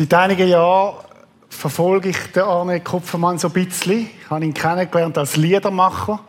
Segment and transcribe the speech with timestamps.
[0.00, 0.94] Seit einigen Jahren
[1.50, 4.08] verfolge ich den Arne Kupfermann so ein bisschen.
[4.18, 6.20] Ich habe ihn kennengelernt als Liedermacher,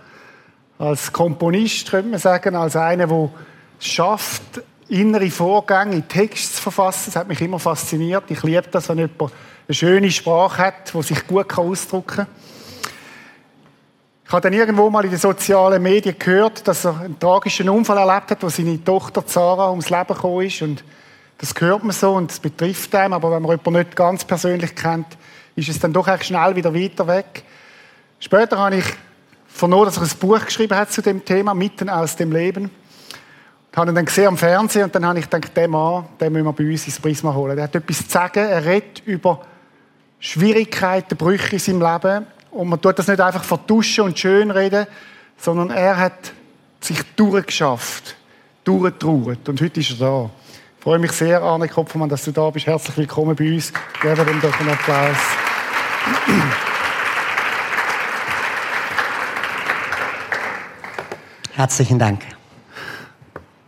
[0.78, 3.30] als Komponist, könnte man sagen, als einer, der
[3.80, 7.14] es schafft, innere Vorgänge in Text zu verfassen.
[7.14, 8.26] Das hat mich immer fasziniert.
[8.28, 9.32] Ich liebe das, wenn jemand
[9.70, 12.28] eine schöne Sprache hat, die sich gut ausdrücken kann.
[14.26, 18.00] Ich habe dann irgendwo mal in den sozialen Medien gehört, dass er einen tragischen Unfall
[18.00, 20.62] erlebt hat, wo seine Tochter Zara ums Leben gekommen ist.
[20.62, 20.84] Und
[21.42, 23.14] das hört man so und es betrifft einem.
[23.14, 25.08] Aber wenn man jemanden nicht ganz persönlich kennt,
[25.56, 27.44] ist es dann doch echt schnell wieder weiter weg.
[28.20, 28.86] Später habe ich
[29.48, 32.70] vernommen, dass er ein Buch geschrieben hat zu dem Thema, mitten aus dem Leben.
[33.72, 36.32] Ich habe ihn dann gesehen am Fernsehen und dann habe ich gedacht, den Mann, den
[36.32, 37.56] müssen wir bei uns ins Prisma holen.
[37.56, 39.42] Der hat etwas zu sagen, er redet über
[40.20, 44.86] Schwierigkeiten, Brüche in seinem Leben und man tut das nicht einfach vertuschen und schön reden,
[45.38, 46.34] sondern er hat
[46.82, 48.16] sich durchgeschafft,
[48.64, 49.50] durchgetraut.
[49.50, 50.30] Und heute ist er da.
[50.82, 52.66] Ich freue mich sehr, Arne Kopfermann, dass du da bist.
[52.66, 53.72] Herzlich willkommen bei uns.
[54.02, 55.16] Geben ihm doch einen Applaus.
[61.54, 62.24] Herzlichen Dank.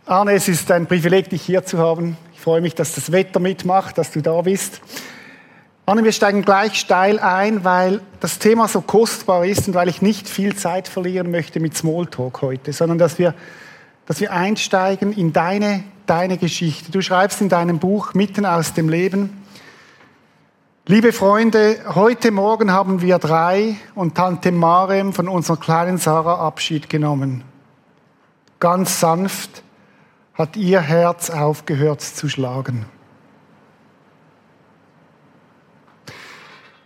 [0.06, 2.16] Arne, es ist ein Privileg, dich hier zu haben.
[2.32, 4.80] Ich freue mich, dass das Wetter mitmacht, dass du da bist.
[5.86, 10.02] Anne, wir steigen gleich steil ein, weil das Thema so kostbar ist und weil ich
[10.02, 13.34] nicht viel Zeit verlieren möchte mit Smalltalk heute, sondern dass wir,
[14.06, 16.92] dass wir einsteigen in deine, deine Geschichte.
[16.92, 19.42] Du schreibst in deinem Buch Mitten aus dem Leben.
[20.86, 26.90] Liebe Freunde, heute Morgen haben wir drei und Tante Marem von unserer kleinen Sarah Abschied
[26.90, 27.42] genommen.
[28.60, 29.62] Ganz sanft
[30.34, 32.84] hat ihr Herz aufgehört zu schlagen.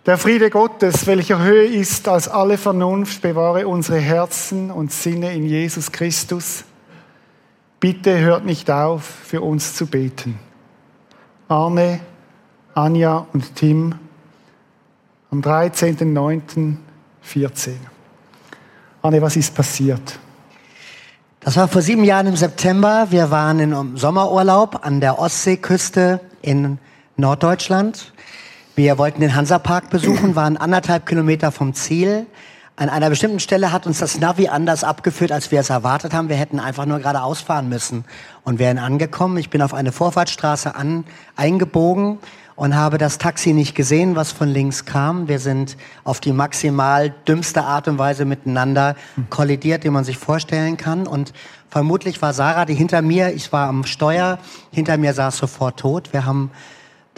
[0.06, 5.44] Der Friede Gottes, welcher höher ist als alle Vernunft, bewahre unsere Herzen und Sinne in
[5.44, 6.64] Jesus Christus.
[7.80, 10.38] Bitte hört nicht auf, für uns zu beten.
[11.46, 12.00] Arne,
[12.74, 13.94] Anja und Tim
[15.30, 17.74] am 13.09.14.
[19.02, 20.18] Arne, was ist passiert?
[21.38, 23.06] Das war vor sieben Jahren im September.
[23.10, 26.78] Wir waren im Sommerurlaub an der Ostseeküste in
[27.16, 28.12] Norddeutschland.
[28.74, 32.26] Wir wollten den Hansapark besuchen, waren anderthalb Kilometer vom Ziel.
[32.78, 36.28] An einer bestimmten Stelle hat uns das Navi anders abgeführt, als wir es erwartet haben.
[36.28, 38.04] Wir hätten einfach nur geradeaus fahren müssen
[38.44, 39.36] und wären angekommen.
[39.36, 41.02] Ich bin auf eine Vorfahrtsstraße an,
[41.34, 42.18] eingebogen
[42.54, 45.26] und habe das Taxi nicht gesehen, was von links kam.
[45.26, 48.94] Wir sind auf die maximal dümmste Art und Weise miteinander
[49.28, 51.08] kollidiert, die man sich vorstellen kann.
[51.08, 51.32] Und
[51.68, 54.38] vermutlich war Sarah, die hinter mir, ich war am Steuer,
[54.70, 56.12] hinter mir saß sofort tot.
[56.12, 56.52] Wir haben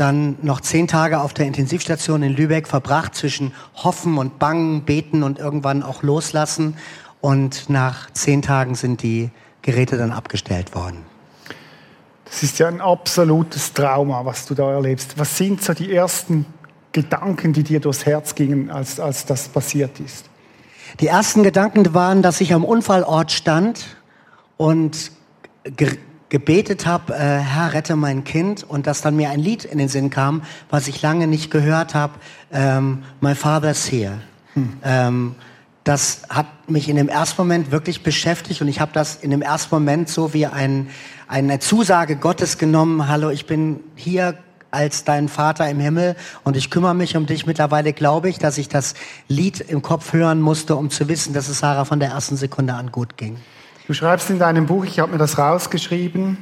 [0.01, 5.23] dann noch zehn Tage auf der Intensivstation in Lübeck verbracht zwischen Hoffen und Bangen, Beten
[5.23, 6.77] und irgendwann auch Loslassen.
[7.21, 9.31] Und nach zehn Tagen sind die
[9.63, 11.05] Geräte dann abgestellt worden.
[12.25, 15.19] Das ist ja ein absolutes Trauma, was du da erlebst.
[15.19, 16.47] Was sind so die ersten
[16.93, 20.31] Gedanken, die dir durchs Herz gingen, als, als das passiert ist?
[21.01, 23.97] Die ersten Gedanken waren, dass ich am Unfallort stand
[24.57, 25.13] und
[26.31, 29.89] gebetet habe, äh, Herr, rette mein Kind, und dass dann mir ein Lied in den
[29.89, 32.15] Sinn kam, was ich lange nicht gehört habe,
[32.53, 34.21] ähm, My Father's Here.
[34.55, 34.73] Hm.
[34.83, 35.35] Ähm,
[35.85, 39.43] das hat mich in dem ersten Moment wirklich beschäftigt und ich habe das in dem
[39.43, 40.89] ersten Moment so wie ein,
[41.27, 44.39] eine Zusage Gottes genommen, hallo, ich bin hier
[44.71, 47.45] als dein Vater im Himmel und ich kümmere mich um dich.
[47.45, 48.95] Mittlerweile glaube ich, dass ich das
[49.27, 52.75] Lied im Kopf hören musste, um zu wissen, dass es Sarah von der ersten Sekunde
[52.75, 53.37] an gut ging.
[53.91, 56.39] Du schreibst in deinem Buch, ich habe mir das rausgeschrieben,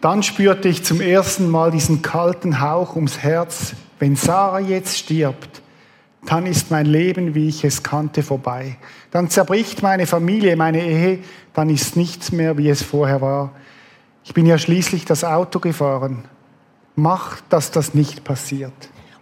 [0.00, 3.74] dann spürte ich zum ersten Mal diesen kalten Hauch ums Herz.
[4.00, 5.62] Wenn Sarah jetzt stirbt,
[6.26, 8.76] dann ist mein Leben, wie ich es kannte, vorbei.
[9.12, 11.20] Dann zerbricht meine Familie, meine Ehe,
[11.52, 13.52] dann ist nichts mehr, wie es vorher war.
[14.24, 16.24] Ich bin ja schließlich das Auto gefahren.
[16.96, 18.72] Mach, dass das nicht passiert.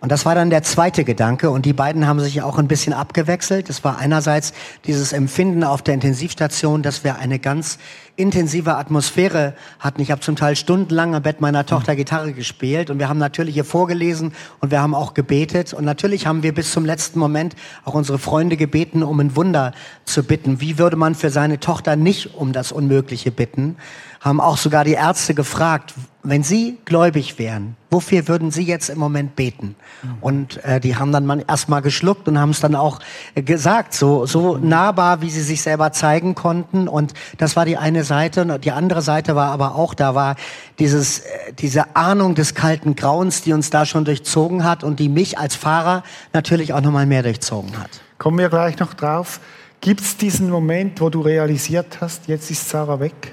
[0.02, 2.92] Und das war dann der zweite Gedanke und die beiden haben sich auch ein bisschen
[2.92, 3.70] abgewechselt.
[3.70, 4.52] Es war einerseits
[4.84, 7.78] dieses Empfinden auf der Intensivstation, dass wir eine ganz
[8.16, 10.02] intensive Atmosphäre hatten.
[10.02, 13.54] Ich habe zum Teil stundenlang am Bett meiner Tochter Gitarre gespielt und wir haben natürlich
[13.54, 17.55] hier vorgelesen und wir haben auch gebetet und natürlich haben wir bis zum letzten Moment
[17.84, 19.70] auch unsere Freunde gebeten, um ein Wunder
[20.05, 20.60] zu bitten.
[20.60, 23.76] Wie würde man für seine Tochter nicht um das Unmögliche bitten?
[24.22, 28.98] Haben auch sogar die Ärzte gefragt, wenn Sie gläubig wären, wofür würden Sie jetzt im
[28.98, 29.74] Moment beten?
[30.02, 30.14] Mhm.
[30.20, 33.00] Und äh, die haben dann erstmal geschluckt und haben es dann auch
[33.34, 36.86] äh, gesagt, so, so nahbar, wie sie sich selber zeigen konnten.
[36.86, 38.42] Und das war die eine Seite.
[38.42, 40.36] Und die andere Seite war aber auch, da war
[40.78, 45.08] dieses, äh, diese Ahnung des kalten Grauens, die uns da schon durchzogen hat und die
[45.08, 47.90] mich als Fahrer natürlich auch nochmal mehr durchzogen hat.
[48.19, 49.40] Kommen wir gleich noch drauf.
[49.80, 53.32] Gibt es diesen Moment, wo du realisiert hast, jetzt ist Sarah weg?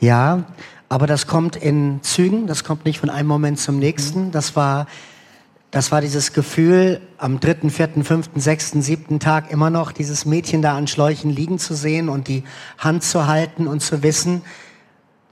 [0.00, 0.44] Ja,
[0.88, 4.30] Aber das kommt in Zügen, das kommt nicht von einem Moment zum nächsten.
[4.30, 4.86] Das war,
[5.70, 10.62] das war dieses Gefühl, am dritten, vierten, fünften, sechsten, siebten Tag immer noch dieses Mädchen
[10.62, 12.44] da an Schläuchen liegen zu sehen und die
[12.78, 14.42] Hand zu halten und zu wissen,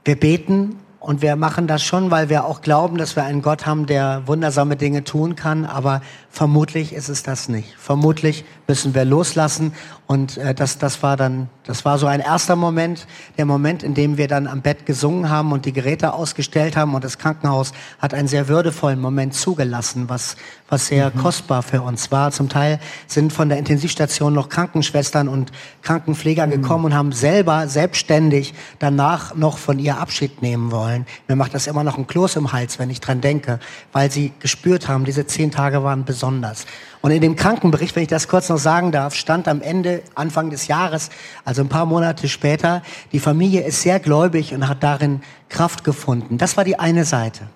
[0.05, 3.65] wir beten und wir machen das schon, weil wir auch glauben, dass wir einen Gott
[3.65, 5.63] haben, der wundersame Dinge tun kann.
[5.63, 7.75] Aber vermutlich ist es das nicht.
[7.77, 9.71] Vermutlich müssen wir loslassen.
[10.05, 13.07] Und äh, das, das war dann, das war so ein erster Moment,
[13.37, 16.93] der Moment, in dem wir dann am Bett gesungen haben und die Geräte ausgestellt haben.
[16.93, 20.35] Und das Krankenhaus hat einen sehr würdevollen Moment zugelassen, was,
[20.67, 21.19] was sehr mhm.
[21.19, 22.31] kostbar für uns war.
[22.31, 26.51] Zum Teil sind von der Intensivstation noch Krankenschwestern und Krankenpfleger mhm.
[26.51, 30.96] gekommen und haben selber selbstständig danach noch von ihr Abschied nehmen wollen.
[31.27, 33.59] Mir macht das immer noch ein Kloß im Hals, wenn ich dran denke,
[33.91, 36.65] weil sie gespürt haben, diese zehn Tage waren besonders.
[37.01, 40.49] Und in dem Krankenbericht, wenn ich das kurz noch sagen darf, stand am Ende, Anfang
[40.49, 41.09] des Jahres,
[41.45, 46.37] also ein paar Monate später, die Familie ist sehr gläubig und hat darin Kraft gefunden.
[46.37, 47.47] Das war die eine Seite.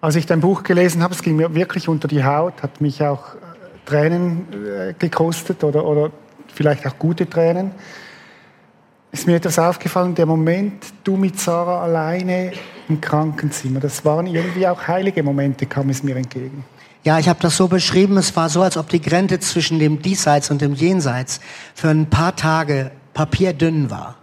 [0.00, 3.02] Als ich dein Buch gelesen habe, es ging mir wirklich unter die Haut, hat mich
[3.02, 3.38] auch äh,
[3.86, 6.10] Tränen äh, gekostet oder, oder
[6.54, 7.72] vielleicht auch gute Tränen.
[9.16, 12.52] Ist mir etwas aufgefallen, der Moment, du mit Sarah alleine
[12.86, 16.66] im Krankenzimmer, das waren irgendwie auch heilige Momente, kam es mir entgegen.
[17.02, 20.02] Ja, ich habe das so beschrieben, es war so, als ob die Grenze zwischen dem
[20.02, 21.40] Diesseits und dem Jenseits
[21.74, 24.16] für ein paar Tage papierdünn war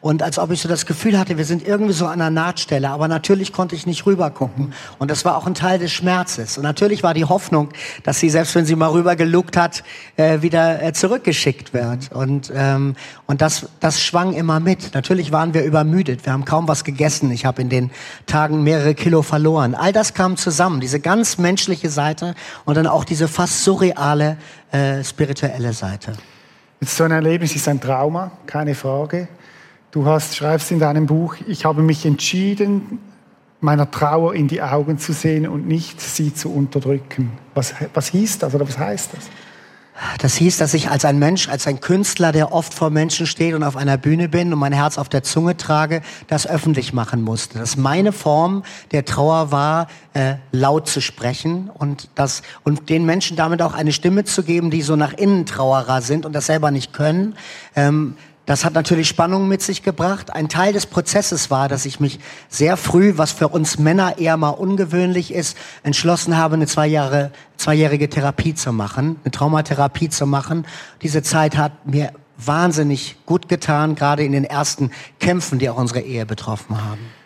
[0.00, 2.88] und als ob ich so das Gefühl hatte, wir sind irgendwie so an einer Nahtstelle,
[2.88, 6.56] aber natürlich konnte ich nicht rüber gucken und das war auch ein Teil des Schmerzes
[6.56, 7.68] und natürlich war die Hoffnung,
[8.02, 9.84] dass sie selbst wenn sie mal rüber geluckt hat,
[10.16, 14.94] äh, wieder äh, zurückgeschickt wird und ähm, und das das schwang immer mit.
[14.94, 17.30] Natürlich waren wir übermüdet, wir haben kaum was gegessen.
[17.30, 17.90] Ich habe in den
[18.26, 19.74] Tagen mehrere Kilo verloren.
[19.74, 24.36] All das kam zusammen, diese ganz menschliche Seite und dann auch diese fast surreale
[24.72, 26.14] äh, spirituelle Seite.
[26.80, 29.28] Jetzt so ein Erlebnis ist ein Trauma, keine Frage.
[29.92, 33.00] Du hast, schreibst in deinem Buch, ich habe mich entschieden,
[33.60, 37.32] meiner Trauer in die Augen zu sehen und nicht sie zu unterdrücken.
[37.54, 39.28] Was, was hieß das oder was heißt das?
[40.18, 43.52] Das hieß, dass ich als ein Mensch, als ein Künstler, der oft vor Menschen steht
[43.52, 47.20] und auf einer Bühne bin und mein Herz auf der Zunge trage, das öffentlich machen
[47.20, 47.58] musste.
[47.58, 53.36] Dass meine Form der Trauer war, äh, laut zu sprechen und das und den Menschen
[53.36, 56.70] damit auch eine Stimme zu geben, die so nach innen Trauerer sind und das selber
[56.70, 57.34] nicht können.
[57.76, 58.16] Ähm,
[58.50, 60.34] das hat natürlich Spannung mit sich gebracht.
[60.34, 62.18] Ein Teil des Prozesses war, dass ich mich
[62.48, 67.30] sehr früh, was für uns Männer eher mal ungewöhnlich ist, entschlossen habe, eine zwei Jahre,
[67.58, 70.66] zweijährige Therapie zu machen, eine Traumatherapie zu machen.
[71.00, 76.00] Diese Zeit hat mir wahnsinnig gut getan, gerade in den ersten Kämpfen, die auch unsere
[76.00, 77.19] Ehe betroffen haben.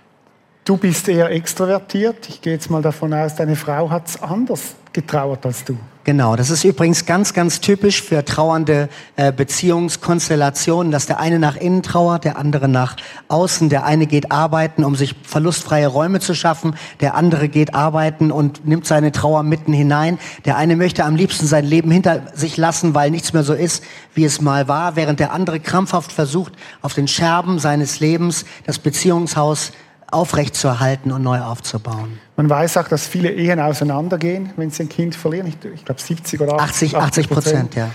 [0.64, 2.26] Du bist eher extrovertiert.
[2.26, 5.76] Ich gehe jetzt mal davon aus, deine Frau hat es anders getrauert als du.
[6.04, 11.56] Genau, das ist übrigens ganz, ganz typisch für trauernde äh, Beziehungskonstellationen, dass der eine nach
[11.56, 12.96] innen trauert, der andere nach
[13.28, 13.68] außen.
[13.68, 16.76] Der eine geht arbeiten, um sich verlustfreie Räume zu schaffen.
[17.00, 20.18] Der andere geht arbeiten und nimmt seine Trauer mitten hinein.
[20.46, 23.82] Der eine möchte am liebsten sein Leben hinter sich lassen, weil nichts mehr so ist,
[24.14, 28.78] wie es mal war, während der andere krampfhaft versucht, auf den Scherben seines Lebens das
[28.78, 29.72] Beziehungshaus
[30.14, 32.18] aufrechtzuerhalten und neu aufzubauen.
[32.36, 35.46] Man weiß auch, dass viele Ehen auseinandergehen, wenn sie ein Kind verlieren.
[35.46, 37.90] Ich, ich glaube 70 oder 80, 80 Prozent, ja.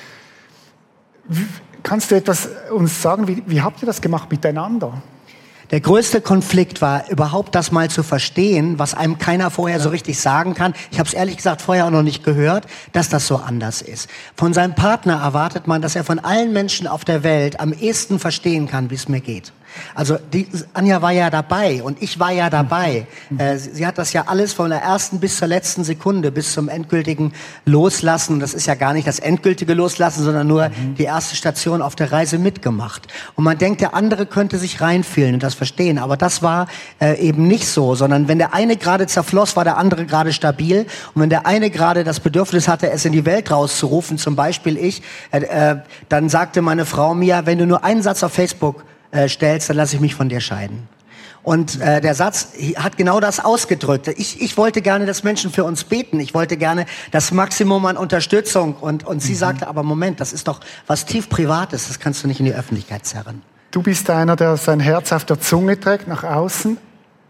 [1.84, 5.02] Kannst du etwas uns sagen, wie, wie habt ihr das gemacht miteinander?
[5.72, 10.20] Der größte Konflikt war überhaupt das mal zu verstehen, was einem keiner vorher so richtig
[10.20, 10.74] sagen kann.
[10.90, 14.10] Ich habe es ehrlich gesagt vorher auch noch nicht gehört, dass das so anders ist.
[14.36, 18.18] Von seinem Partner erwartet man, dass er von allen Menschen auf der Welt am ehesten
[18.18, 19.54] verstehen kann, wie es mir geht.
[19.96, 23.08] Also die, Anja war ja dabei und ich war ja dabei.
[23.30, 23.40] Mhm.
[23.40, 26.54] Äh, sie, sie, hat das ja alles von der ersten bis zur letzten Sekunde, bis
[26.54, 27.34] zum endgültigen
[27.66, 28.40] Loslassen.
[28.40, 30.96] Das ist ja gar nicht das endgültige Loslassen, sondern nur mhm.
[30.96, 33.08] die erste Station auf der Reise mitgemacht.
[33.36, 35.98] Und man denkt, der andere könnte sich reinfühlen und das verstehen.
[35.98, 36.68] Aber das war
[37.00, 40.86] äh, eben nicht so, sondern wenn der eine gerade zerfloss, war der andere gerade stabil.
[41.14, 44.78] Und wenn der eine gerade das Bedürfnis hatte, es in die Welt rauszurufen, zum Beispiel
[44.78, 48.84] ich, äh, äh dann sagte meine Frau mir, wenn du nur einen Satz auf Facebook
[49.12, 50.88] äh, stellst, dann lasse ich mich von dir scheiden.
[51.42, 54.08] Und äh, der Satz hat genau das ausgedrückt.
[54.08, 56.20] Ich, ich wollte gerne, dass Menschen für uns beten.
[56.20, 58.76] Ich wollte gerne das Maximum an Unterstützung.
[58.76, 59.38] Und, und sie mhm.
[59.38, 61.88] sagte, aber Moment, das ist doch was tief Privates.
[61.88, 63.42] Das kannst du nicht in die Öffentlichkeit zerren.
[63.72, 66.78] Du bist einer, der sein Herz auf der Zunge trägt, nach außen.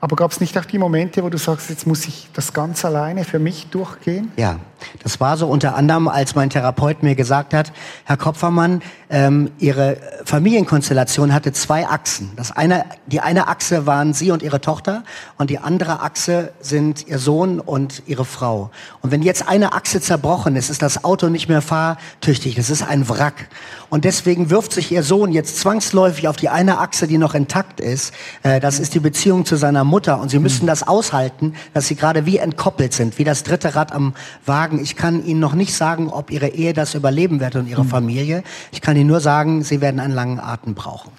[0.01, 2.85] Aber gab es nicht auch die Momente, wo du sagst, jetzt muss ich das ganz
[2.85, 4.31] alleine für mich durchgehen?
[4.37, 4.59] Ja,
[5.03, 7.71] das war so unter anderem, als mein Therapeut mir gesagt hat,
[8.05, 12.31] Herr Kopfermann, ähm, Ihre Familienkonstellation hatte zwei Achsen.
[12.35, 15.03] Das eine, die eine Achse waren Sie und Ihre Tochter
[15.37, 18.69] und die andere Achse sind Ihr Sohn und Ihre Frau.
[19.01, 22.55] Und wenn jetzt eine Achse zerbrochen ist, ist das Auto nicht mehr fahrtüchtig.
[22.55, 23.49] Das ist ein Wrack.
[23.89, 27.79] Und deswegen wirft sich Ihr Sohn jetzt zwangsläufig auf die eine Achse, die noch intakt
[27.79, 28.13] ist.
[28.43, 30.19] Äh, das ist die Beziehung zu seiner Mutter.
[30.19, 33.91] Und Sie müssen das aushalten, dass Sie gerade wie entkoppelt sind, wie das dritte Rad
[33.91, 34.13] am
[34.45, 34.68] Wagen.
[34.77, 38.43] Ich kann Ihnen noch nicht sagen, ob Ihre Ehe das überleben wird und Ihre Familie.
[38.71, 41.11] Ich kann Ihnen nur sagen, Sie werden einen langen Atem brauchen.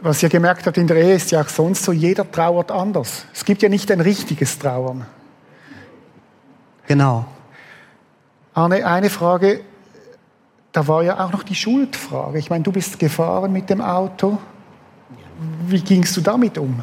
[0.00, 3.24] Was ihr gemerkt habt in der Ehe ist ja auch sonst so, jeder trauert anders.
[3.34, 5.06] Es gibt ja nicht ein richtiges Trauern.
[6.86, 7.26] Genau.
[8.54, 9.60] Arne, eine Frage,
[10.72, 12.38] da war ja auch noch die Schuldfrage.
[12.38, 14.38] Ich meine, du bist gefahren mit dem Auto.
[15.66, 16.82] Wie gingst du damit um?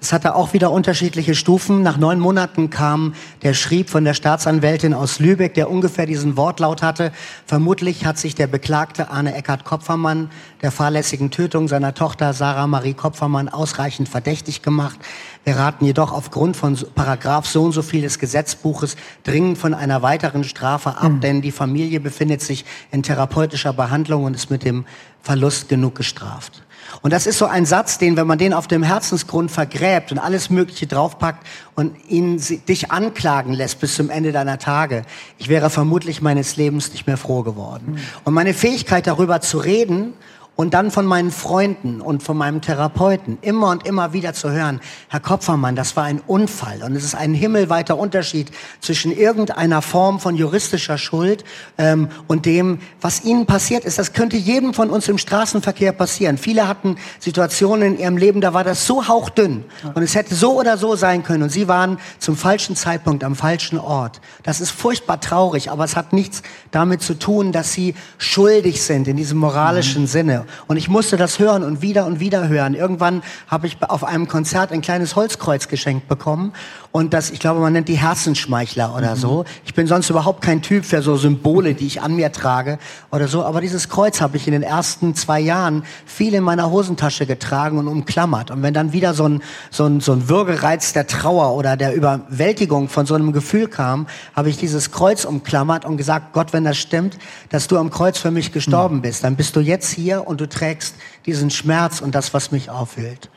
[0.00, 1.82] Es hatte auch wieder unterschiedliche Stufen.
[1.82, 6.82] Nach neun Monaten kam der Schrieb von der Staatsanwältin aus Lübeck, der ungefähr diesen Wortlaut
[6.82, 7.10] hatte.
[7.46, 10.30] Vermutlich hat sich der Beklagte Arne Eckart Kopfermann
[10.62, 14.98] der fahrlässigen Tötung seiner Tochter Sarah Marie Kopfermann ausreichend verdächtig gemacht.
[15.44, 20.02] Wir raten jedoch aufgrund von Paragraph so und so viel des Gesetzbuches dringend von einer
[20.02, 21.20] weiteren Strafe ab, mhm.
[21.20, 24.84] denn die Familie befindet sich in therapeutischer Behandlung und ist mit dem
[25.22, 26.62] Verlust genug gestraft.
[27.02, 30.18] Und das ist so ein Satz, den, wenn man den auf dem Herzensgrund vergräbt und
[30.18, 35.02] alles Mögliche draufpackt und ihn dich anklagen lässt bis zum Ende deiner Tage,
[35.38, 37.92] ich wäre vermutlich meines Lebens nicht mehr froh geworden.
[37.92, 37.98] Mhm.
[38.24, 40.14] Und meine Fähigkeit darüber zu reden
[40.60, 44.80] und dann von meinen Freunden und von meinem Therapeuten immer und immer wieder zu hören,
[45.06, 48.50] Herr Kopfermann, das war ein Unfall und es ist ein himmelweiter Unterschied
[48.80, 51.44] zwischen irgendeiner Form von juristischer Schuld
[51.78, 54.00] ähm, und dem, was Ihnen passiert ist.
[54.00, 56.38] Das könnte jedem von uns im Straßenverkehr passieren.
[56.38, 59.62] Viele hatten Situationen in ihrem Leben, da war das so hauchdünn
[59.94, 63.36] und es hätte so oder so sein können und Sie waren zum falschen Zeitpunkt am
[63.36, 64.20] falschen Ort.
[64.42, 69.06] Das ist furchtbar traurig, aber es hat nichts damit zu tun, dass Sie schuldig sind
[69.06, 70.06] in diesem moralischen mhm.
[70.08, 72.74] Sinne und ich musste das hören und wieder und wieder hören.
[72.74, 76.52] Irgendwann habe ich auf einem Konzert ein kleines Holzkreuz geschenkt bekommen.
[76.90, 79.20] Und das, ich glaube, man nennt die Herzenschmeichler oder mhm.
[79.20, 79.44] so.
[79.66, 82.78] Ich bin sonst überhaupt kein Typ für so Symbole, die ich an mir trage
[83.10, 83.44] oder so.
[83.44, 87.78] Aber dieses Kreuz habe ich in den ersten zwei Jahren viel in meiner Hosentasche getragen
[87.78, 88.50] und umklammert.
[88.50, 91.94] Und wenn dann wieder so ein, so ein, so ein Würgereiz der Trauer oder der
[91.94, 96.64] Überwältigung von so einem Gefühl kam, habe ich dieses Kreuz umklammert und gesagt, Gott, wenn
[96.64, 97.18] das stimmt,
[97.50, 99.02] dass du am Kreuz für mich gestorben mhm.
[99.02, 100.94] bist, dann bist du jetzt hier und du trägst
[101.26, 103.28] diesen Schmerz und das, was mich aufhüllt.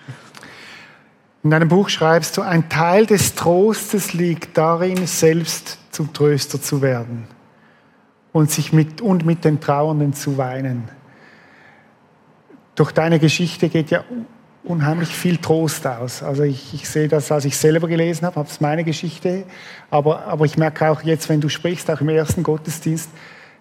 [1.44, 6.82] In deinem Buch schreibst du, ein Teil des Trostes liegt darin, selbst zum Tröster zu
[6.82, 7.28] werden
[8.32, 10.88] und sich mit, und mit den Trauernden zu weinen.
[12.76, 14.04] Durch deine Geschichte geht ja
[14.64, 16.22] unheimlich viel Trost aus.
[16.22, 19.46] Also ich, ich sehe das, als ich selber gelesen habe, habe es meine Geschichte,
[19.90, 23.10] aber, aber ich merke auch jetzt, wenn du sprichst, auch im ersten Gottesdienst,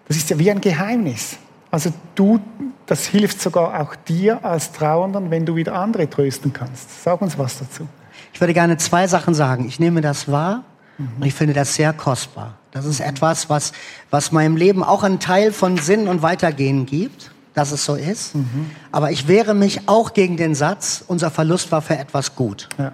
[0.07, 1.37] das ist ja wie ein Geheimnis.
[1.71, 2.39] Also du,
[2.85, 7.03] das hilft sogar auch dir als Trauernden, wenn du wieder andere trösten kannst.
[7.03, 7.87] Sag uns was dazu.
[8.33, 9.67] Ich würde gerne zwei Sachen sagen.
[9.67, 10.63] Ich nehme das wahr
[10.97, 11.09] mhm.
[11.19, 12.57] und ich finde das sehr kostbar.
[12.71, 13.73] Das ist etwas, was,
[14.09, 18.35] was meinem Leben auch einen Teil von Sinn und Weitergehen gibt, dass es so ist.
[18.35, 18.71] Mhm.
[18.91, 22.69] Aber ich wehre mich auch gegen den Satz, unser Verlust war für etwas gut.
[22.77, 22.93] Ja.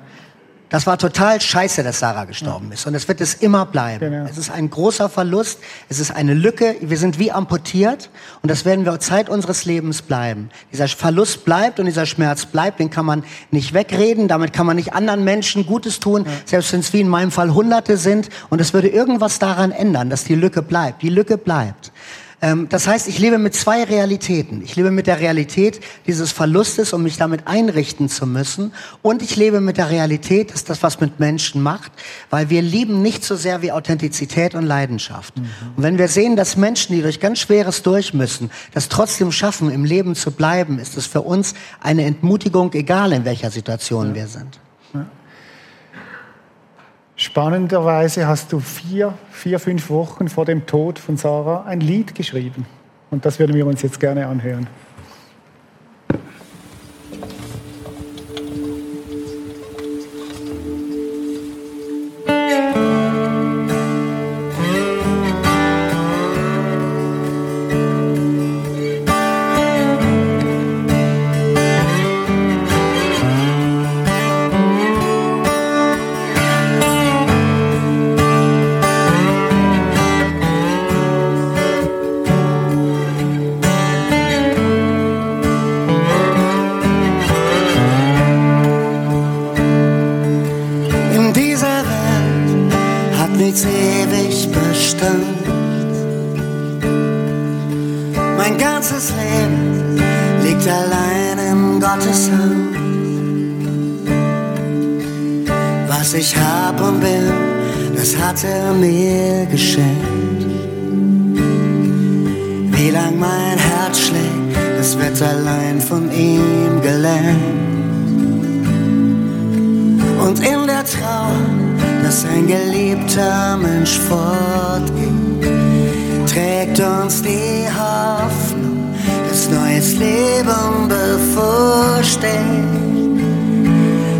[0.70, 2.86] Das war total scheiße, dass Sarah gestorben ist.
[2.86, 4.12] Und es wird es immer bleiben.
[4.12, 4.26] Genau.
[4.30, 5.60] Es ist ein großer Verlust.
[5.88, 6.76] Es ist eine Lücke.
[6.82, 8.10] Wir sind wie amputiert.
[8.42, 10.50] Und das werden wir Zeit unseres Lebens bleiben.
[10.74, 12.80] Dieser Verlust bleibt und dieser Schmerz bleibt.
[12.80, 14.28] Den kann man nicht wegreden.
[14.28, 16.26] Damit kann man nicht anderen Menschen Gutes tun.
[16.26, 16.32] Ja.
[16.46, 18.28] Selbst wenn es wie in meinem Fall Hunderte sind.
[18.50, 21.02] Und es würde irgendwas daran ändern, dass die Lücke bleibt.
[21.02, 21.94] Die Lücke bleibt.
[22.40, 24.62] Ähm, das heißt, ich lebe mit zwei Realitäten.
[24.62, 28.74] Ich lebe mit der Realität dieses Verlustes, um mich damit einrichten zu müssen.
[29.02, 31.92] Und ich lebe mit der Realität, dass das was mit Menschen macht,
[32.30, 35.36] weil wir lieben nicht so sehr wie Authentizität und Leidenschaft.
[35.38, 35.50] Mhm.
[35.78, 39.72] Und wenn wir sehen, dass Menschen, die durch ganz Schweres durch müssen, das trotzdem schaffen,
[39.72, 44.16] im Leben zu bleiben, ist es für uns eine Entmutigung, egal in welcher Situation ja.
[44.16, 44.60] wir sind.
[47.20, 52.68] Spannenderweise hast du vier, vier, fünf Wochen vor dem Tod von Sarah ein Lied geschrieben.
[53.10, 54.68] Und das würden wir uns jetzt gerne anhören.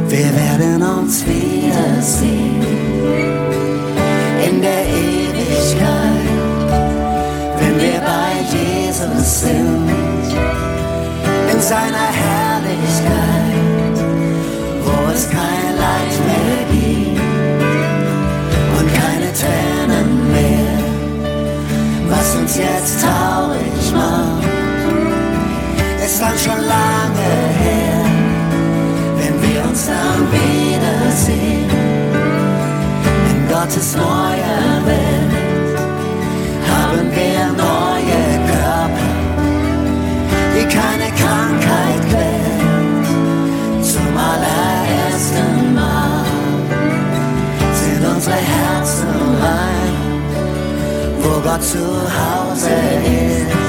[0.10, 2.64] Wir werden uns wiedersehen.
[4.48, 6.28] In der Ewigkeit,
[7.60, 9.90] wenn wir bei Jesus sind,
[11.52, 13.58] in seiner Herrlichkeit,
[14.86, 17.22] wo es kein Leid mehr gibt
[18.80, 20.78] und keine Tränen mehr,
[22.08, 24.48] was uns jetzt traurig macht,
[26.06, 27.97] ist dann schon lange her,
[29.78, 31.70] uns dann wiedersehen
[33.30, 35.78] in Gottes neuer Welt
[36.72, 39.10] haben wir neue Körper,
[40.56, 43.06] die keine Krankheit quält.
[43.84, 46.26] Zum allerersten Mal
[47.74, 49.08] sind unsere Herzen
[49.42, 49.94] rein,
[51.22, 52.72] wo Gott zu Hause
[53.06, 53.67] ist.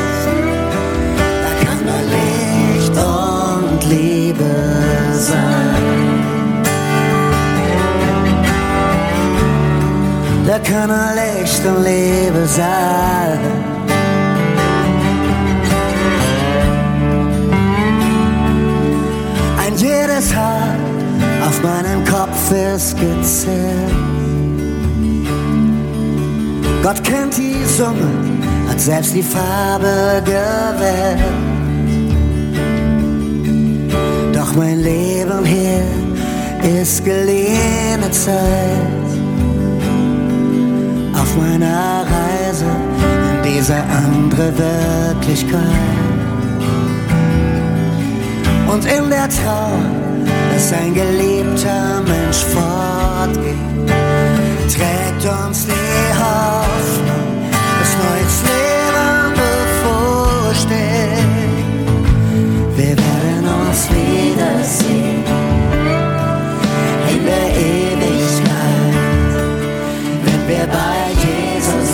[10.70, 13.38] Kann nur Licht und Liebe sein.
[19.64, 20.76] Ein jedes Haar
[21.46, 23.94] auf meinem Kopf ist gezählt.
[26.82, 28.10] Gott kennt die Summe,
[28.68, 31.22] hat selbst die Farbe gewählt.
[34.34, 39.07] Doch mein Leben hier ist geliehene Zeit
[41.38, 45.62] meiner Reise in diese andere Wirklichkeit.
[48.72, 49.80] Und in der Trauer,
[50.52, 53.56] dass ein geliebter Mensch fortgeht,
[54.74, 57.28] trägt uns die Hoffnung,
[57.78, 59.34] dass neues Leben
[60.42, 60.78] bevorsteht.
[62.76, 64.77] Wir werden uns wiedersehen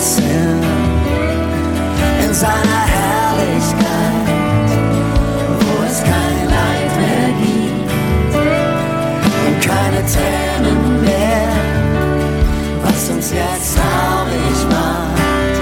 [0.05, 0.63] Sind,
[2.23, 4.27] in seiner Herrlichkeit,
[5.59, 7.89] wo es kein Leid mehr gibt
[9.47, 11.47] und keine Tränen mehr,
[12.83, 15.57] was uns jetzt traurig macht,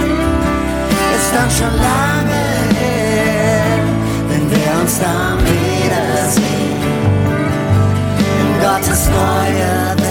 [1.15, 2.43] ist dann schon lange
[2.81, 3.79] her,
[4.27, 6.81] wenn wir uns dann wiedersehen,
[8.41, 10.02] in Gottes neue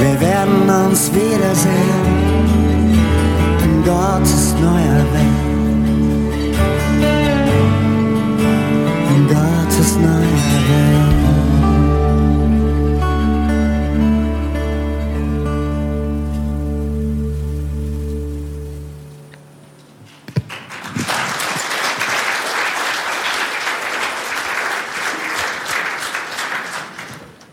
[0.00, 2.26] Wir werden uns wiedersehen
[3.64, 5.45] in Gottes neuer Welt.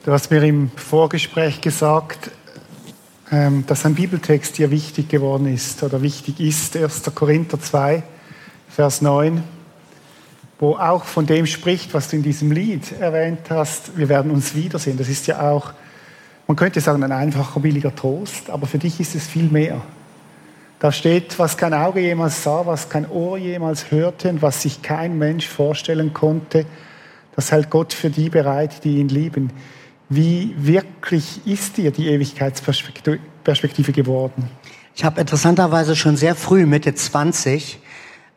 [0.06, 2.30] Du hast mir im Vorgespräch gesagt,
[3.32, 6.76] ähm, dass ein Bibeltext dir wichtig geworden ist oder wichtig ist.
[6.76, 7.04] 1.
[7.16, 8.04] Korinther 2,
[8.68, 9.42] Vers 9,
[10.60, 13.98] wo auch von dem spricht, was du in diesem Lied erwähnt hast.
[13.98, 14.98] Wir werden uns wiedersehen.
[14.98, 15.72] Das ist ja auch,
[16.48, 19.80] man könnte sagen, ein einfacher, billiger Trost, aber für dich ist es viel mehr.
[20.80, 24.82] Da steht, was kein Auge jemals sah, was kein Ohr jemals hörte und was sich
[24.82, 26.66] kein Mensch vorstellen konnte,
[27.38, 29.50] das hält Gott für die bereit, die ihn lieben.
[30.16, 34.48] Wie wirklich ist dir die Ewigkeitsperspektive geworden?
[34.94, 37.80] Ich habe interessanterweise schon sehr früh, Mitte 20,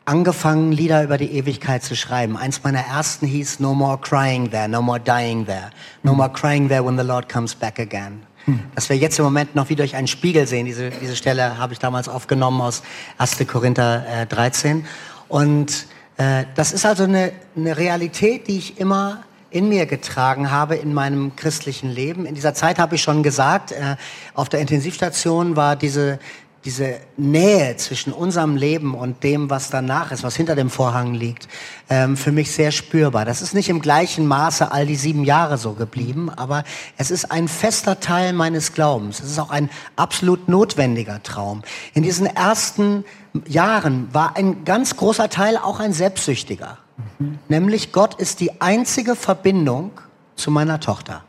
[0.03, 2.35] angefangen, Lieder über die Ewigkeit zu schreiben.
[2.35, 5.69] Eins meiner ersten hieß No More Crying There, No More Dying There,
[6.01, 8.23] No More Crying There When the Lord Comes Back Again.
[8.45, 8.59] Hm.
[8.73, 10.65] Dass wir jetzt im Moment noch wie durch einen Spiegel sehen.
[10.65, 12.81] Diese, diese Stelle habe ich damals aufgenommen aus
[13.19, 13.45] 1.
[13.45, 14.83] Korinther äh, 13.
[15.27, 15.85] Und
[16.17, 20.93] äh, das ist also eine, eine Realität, die ich immer in mir getragen habe in
[20.93, 22.25] meinem christlichen Leben.
[22.25, 23.95] In dieser Zeit habe ich schon gesagt, äh,
[24.33, 26.19] auf der Intensivstation war diese,
[26.65, 31.47] diese Nähe zwischen unserem Leben und dem, was danach ist, was hinter dem Vorhang liegt,
[31.89, 33.23] ähm, für mich sehr spürbar.
[33.23, 36.65] Das ist nicht im gleichen Maße all die sieben Jahre so geblieben, aber
[36.97, 39.21] es ist ein fester Teil meines Glaubens.
[39.21, 41.61] Es ist auch ein absolut notwendiger Traum.
[41.93, 43.05] In diesen ersten
[43.47, 46.79] Jahren war ein ganz großer Teil auch ein selbstsüchtiger.
[47.19, 47.39] Mhm.
[47.47, 49.91] Nämlich Gott ist die einzige Verbindung
[50.35, 51.23] zu meiner Tochter,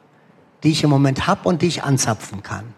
[0.62, 2.74] die ich im Moment habe und die ich anzapfen kann.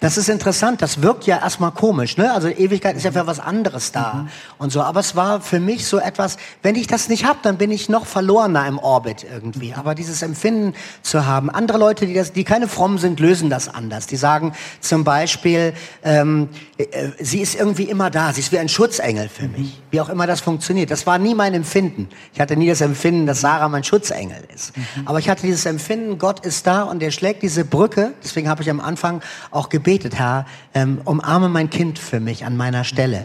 [0.00, 2.32] Das ist interessant, das wirkt ja erstmal komisch, ne?
[2.32, 4.28] Also Ewigkeit ist ja für was anderes da mhm.
[4.58, 4.82] und so.
[4.82, 7.88] Aber es war für mich so etwas, wenn ich das nicht habe, dann bin ich
[7.88, 9.68] noch verlorener im Orbit irgendwie.
[9.68, 9.74] Mhm.
[9.74, 13.68] Aber dieses Empfinden zu haben, andere Leute, die, das, die keine fromm sind, lösen das
[13.68, 14.06] anders.
[14.06, 18.68] Die sagen zum Beispiel, ähm, äh, sie ist irgendwie immer da, sie ist wie ein
[18.68, 19.52] Schutzengel für mhm.
[19.52, 19.82] mich.
[19.90, 20.90] Wie auch immer das funktioniert.
[20.90, 22.08] Das war nie mein Empfinden.
[22.32, 24.76] Ich hatte nie das Empfinden, dass Sarah mein Schutzengel ist.
[24.76, 24.82] Mhm.
[25.06, 28.12] Aber ich hatte dieses Empfinden, Gott ist da und er schlägt diese Brücke.
[28.22, 32.56] Deswegen habe ich am Anfang auch gebetet, Herr, ähm, umarme mein Kind für mich an
[32.56, 33.24] meiner Stelle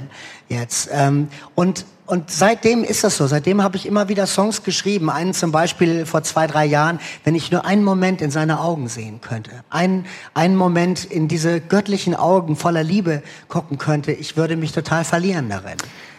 [0.50, 0.89] jetzt.
[0.91, 3.28] Ähm, und und seitdem ist das so.
[3.28, 5.10] Seitdem habe ich immer wieder Songs geschrieben.
[5.10, 8.88] Einen zum Beispiel vor zwei, drei Jahren, wenn ich nur einen Moment in seine Augen
[8.88, 9.52] sehen könnte.
[9.69, 14.13] Einen, einen Moment in diese göttlichen Augen voller Liebe gucken könnte.
[14.13, 15.76] Ich würde mich total verlieren darin.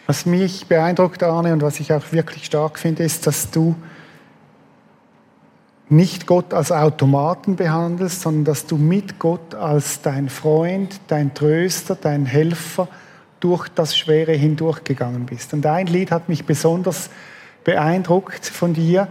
[0.07, 3.75] Was mich beeindruckt, Arne, und was ich auch wirklich stark finde, ist, dass du
[5.91, 11.95] nicht Gott als Automaten behandelst, sondern dass du mit Gott als dein Freund, dein Tröster,
[11.95, 12.89] dein Helfer
[13.41, 15.55] durch das Schwere hindurchgegangen bist.
[15.55, 17.11] Und ein Lied hat mich besonders
[17.65, 19.09] beeindruckt von dir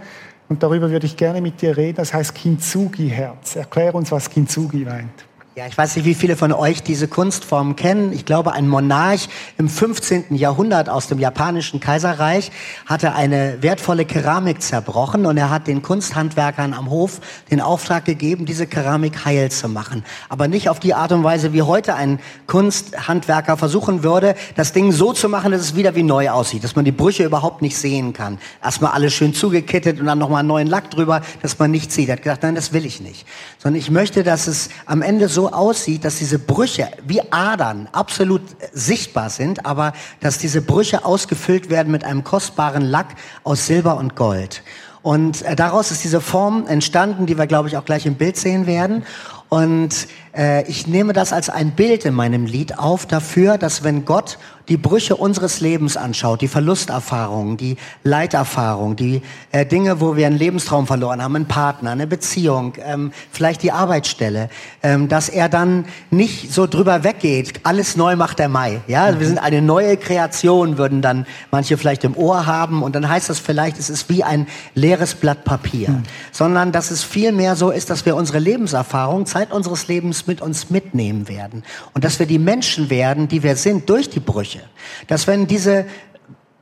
[0.49, 1.97] und darüber würde ich gerne mit dir reden.
[1.97, 3.55] Das heißt Kintsugi-Herz.
[3.55, 5.25] Erklär uns, was Kintsugi meint.
[5.57, 8.13] Ja, ich weiß nicht, wie viele von euch diese Kunstform kennen.
[8.13, 10.35] Ich glaube, ein Monarch im 15.
[10.35, 12.51] Jahrhundert aus dem japanischen Kaiserreich
[12.85, 18.45] hatte eine wertvolle Keramik zerbrochen und er hat den Kunsthandwerkern am Hof den Auftrag gegeben,
[18.45, 20.05] diese Keramik heil zu machen.
[20.29, 24.91] Aber nicht auf die Art und Weise, wie heute ein Kunsthandwerker versuchen würde, das Ding
[24.91, 27.77] so zu machen, dass es wieder wie neu aussieht, dass man die Brüche überhaupt nicht
[27.77, 28.37] sehen kann.
[28.63, 32.09] Erstmal alles schön zugekittet und dann nochmal einen neuen Lack drüber, dass man nicht sieht.
[32.09, 33.25] Er hat gesagt, nein, das will ich nicht.
[33.57, 38.41] Sondern ich möchte, dass es am Ende so aussieht, dass diese Brüche wie Adern absolut
[38.73, 44.15] sichtbar sind, aber dass diese Brüche ausgefüllt werden mit einem kostbaren Lack aus Silber und
[44.15, 44.63] Gold.
[45.01, 48.36] Und äh, daraus ist diese Form entstanden, die wir, glaube ich, auch gleich im Bild
[48.36, 49.03] sehen werden.
[49.49, 54.03] Und äh, ich nehme das als ein Bild in meinem Lied auf dafür, dass wenn
[54.03, 54.38] Gott
[54.69, 60.38] die Brüche unseres Lebens anschaut, die Verlusterfahrungen, die Leiterfahrungen, die äh, Dinge, wo wir einen
[60.38, 64.49] Lebenstraum verloren haben, einen Partner, eine Beziehung, ähm, vielleicht die Arbeitsstelle,
[64.84, 68.82] ähm, dass er dann nicht so drüber weggeht, alles neu macht der Mai.
[68.88, 72.95] Ja, also wir sind eine neue Kreation, würden dann manche vielleicht im Ohr haben und
[72.95, 76.03] dann heißt das vielleicht, es ist wie ein leeres Blatt Papier, mhm.
[76.32, 80.69] sondern dass es vielmehr so ist, dass wir unsere Lebenserfahrung, Zeit unseres Lebens mit uns
[80.69, 85.05] mitnehmen werden und dass wir die Menschen werden, die wir sind durch die Brüche Brüche.
[85.07, 85.85] Dass wenn diese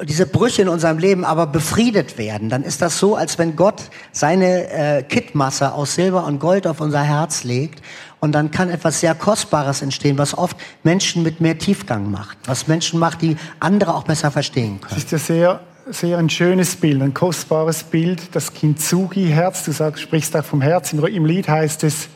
[0.05, 3.83] diese Brüche in unserem Leben aber befriedet werden, dann ist das so, als wenn Gott
[4.11, 7.81] seine äh, Kittmasse aus Silber und Gold auf unser Herz legt
[8.19, 12.67] und dann kann etwas sehr Kostbares entstehen, was oft Menschen mit mehr Tiefgang macht, was
[12.67, 14.95] Menschen macht, die andere auch besser verstehen können.
[14.95, 19.63] Das ist ja sehr, sehr ein schönes Bild, ein kostbares Bild, das Kintsugi-Herz.
[19.63, 20.91] Du sagst, sprichst auch vom Herz.
[20.91, 22.09] Im, Lied heißt es,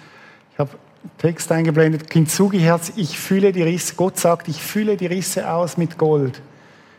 [1.17, 5.97] Text eingeblendet, Kintsugi-Herz, ich fühle die Risse, Gott sagt, ich fühle die Risse aus mit
[5.97, 6.41] Gold.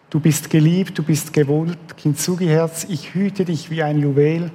[0.09, 4.51] Du bist geliebt, du bist gewollt, Kintsugi-Herz, ich hüte dich wie ein Juwel,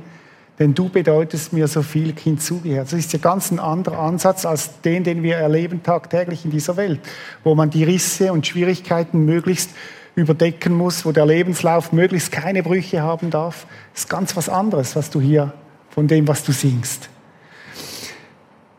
[0.60, 2.92] denn du bedeutest mir so viel, Kintsugi-Herz.
[2.92, 6.78] Das ist ja ganz ein anderer Ansatz als den, den wir erleben tagtäglich in dieser
[6.78, 7.00] Welt,
[7.44, 9.72] wo man die Risse und Schwierigkeiten möglichst
[10.16, 13.68] überdecken muss, wo der Lebenslauf möglichst keine Brüche haben darf.
[13.94, 15.54] Das ist ganz was anderes, was du hier
[15.90, 17.10] von dem, was du singst.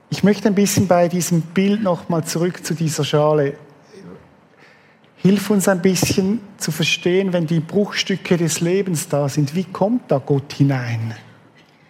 [0.09, 3.55] Ich möchte ein bisschen bei diesem Bild nochmal zurück zu dieser Schale.
[5.17, 10.11] Hilf uns ein bisschen zu verstehen, wenn die Bruchstücke des Lebens da sind, wie kommt
[10.11, 11.15] da Gott hinein?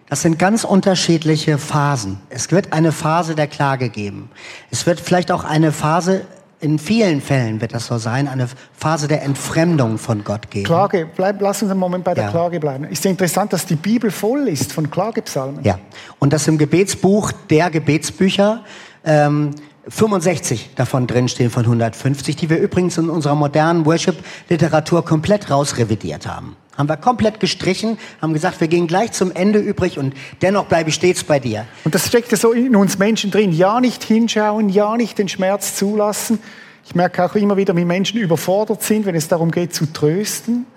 [0.09, 2.19] Das sind ganz unterschiedliche Phasen.
[2.29, 4.31] Es wird eine Phase der Klage geben.
[4.71, 6.25] Es wird vielleicht auch eine Phase
[6.59, 10.65] in vielen Fällen wird das so sein, eine Phase der Entfremdung von Gott geben.
[10.65, 12.31] Klage, bleib, lass uns einen Moment bei der ja.
[12.31, 12.85] Klage bleiben.
[12.85, 15.63] Ist ja interessant, dass die Bibel voll ist von Klagepsalmen.
[15.63, 15.77] Ja,
[16.19, 18.63] und dass im Gebetsbuch der Gebetsbücher
[19.05, 19.51] ähm,
[19.87, 26.55] 65 davon drinstehen von 150, die wir übrigens in unserer modernen Worship-Literatur komplett rausrevidiert haben.
[26.77, 30.13] Haben wir komplett gestrichen, haben gesagt, wir gehen gleich zum Ende übrig und
[30.43, 31.65] dennoch bleibe ich stets bei dir.
[31.83, 33.51] Und das steckt ja so in uns Menschen drin.
[33.51, 36.39] Ja, nicht hinschauen, ja, nicht den Schmerz zulassen.
[36.85, 40.67] Ich merke auch immer wieder, wie Menschen überfordert sind, wenn es darum geht, zu trösten.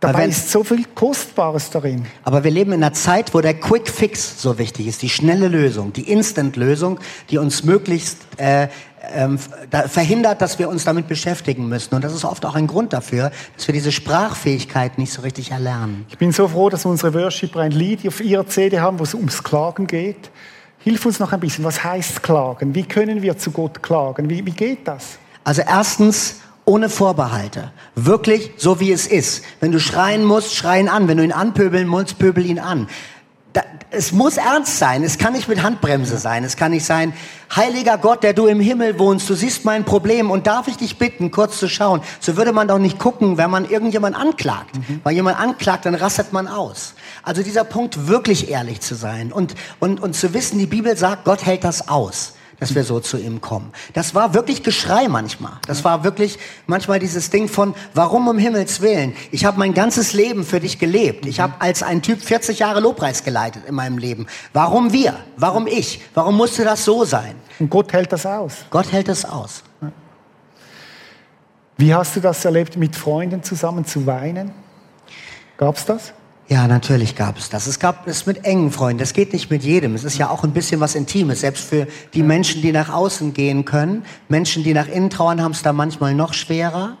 [0.00, 2.06] Dabei wenn- ist so viel Kostbares darin.
[2.22, 5.48] Aber wir leben in einer Zeit, wo der Quick Fix so wichtig ist, die schnelle
[5.48, 6.98] Lösung, die Instant-Lösung,
[7.30, 8.68] die uns möglichst äh,
[9.14, 9.38] ähm,
[9.70, 11.94] da verhindert, dass wir uns damit beschäftigen müssen.
[11.94, 15.52] Und das ist oft auch ein Grund dafür, dass wir diese Sprachfähigkeit nicht so richtig
[15.52, 16.04] erlernen.
[16.10, 19.14] Ich bin so froh, dass unsere Worshipper ein Lied auf ihrer CD haben, wo es
[19.14, 20.30] ums Klagen geht.
[20.78, 21.64] Hilf uns noch ein bisschen.
[21.64, 22.74] Was heißt Klagen?
[22.74, 24.28] Wie können wir zu Gott klagen?
[24.28, 25.18] Wie, wie geht das?
[25.44, 27.70] Also erstens ohne Vorbehalte.
[27.94, 29.42] Wirklich so wie es ist.
[29.60, 31.08] Wenn du schreien musst, schreien an.
[31.08, 32.88] Wenn du ihn anpöbeln musst, pöbel ihn an.
[33.52, 35.04] Da, es muss ernst sein.
[35.04, 36.42] Es kann nicht mit Handbremse sein.
[36.42, 37.14] Es kann nicht sein,
[37.54, 40.98] heiliger Gott, der du im Himmel wohnst, du siehst mein Problem und darf ich dich
[40.98, 42.02] bitten, kurz zu schauen.
[42.18, 44.74] So würde man doch nicht gucken, wenn man irgendjemand anklagt.
[45.04, 46.94] Weil jemand anklagt, dann rastet man aus.
[47.22, 51.24] Also dieser Punkt, wirklich ehrlich zu sein und, und, und zu wissen, die Bibel sagt,
[51.24, 53.72] Gott hält das aus dass wir so zu ihm kommen.
[53.92, 55.52] Das war wirklich Geschrei manchmal.
[55.66, 59.14] Das war wirklich manchmal dieses Ding von, warum um Himmels Willen?
[59.30, 61.26] Ich habe mein ganzes Leben für dich gelebt.
[61.26, 64.26] Ich habe als ein Typ 40 Jahre Lobpreis geleitet in meinem Leben.
[64.52, 65.14] Warum wir?
[65.36, 66.00] Warum ich?
[66.14, 67.36] Warum musste das so sein?
[67.58, 68.64] Und Gott hält das aus.
[68.70, 69.62] Gott hält es aus.
[71.76, 74.52] Wie hast du das erlebt, mit Freunden zusammen zu weinen?
[75.58, 76.14] Gab's das?
[76.48, 77.66] Ja, natürlich gab es das.
[77.66, 78.98] Es gab es mit engen Freunden.
[78.98, 79.96] Das geht nicht mit jedem.
[79.96, 81.40] Es ist ja auch ein bisschen was Intimes.
[81.40, 84.04] Selbst für die Menschen, die nach außen gehen können.
[84.28, 86.96] Menschen, die nach innen trauern, haben es da manchmal noch schwerer.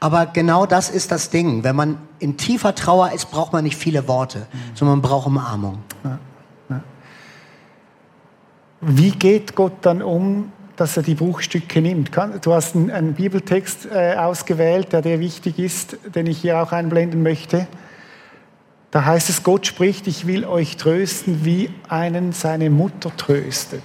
[0.00, 1.64] Aber genau das ist das Ding.
[1.64, 5.80] Wenn man in tiefer Trauer ist, braucht man nicht viele Worte, sondern man braucht Umarmung.
[8.80, 12.12] Wie geht Gott dann um, dass er die Bruchstücke nimmt?
[12.42, 16.70] Du hast einen, einen Bibeltext äh, ausgewählt, der dir wichtig ist, den ich hier auch
[16.70, 17.66] einblenden möchte.
[18.90, 23.82] Da heißt es, Gott spricht, ich will euch trösten, wie einen seine Mutter tröstet.